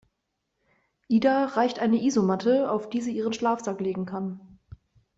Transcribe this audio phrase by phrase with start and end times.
[1.09, 4.57] Ida reicht eine Isomatte, auf die sie ihren Schlafsack legen kann.